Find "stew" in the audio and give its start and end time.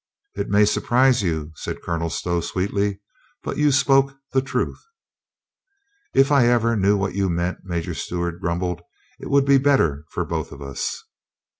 7.93-8.21